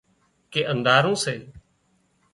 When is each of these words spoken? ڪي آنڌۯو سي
ڪي 0.51 0.61
آنڌۯو 0.71 1.11
سي 1.23 1.35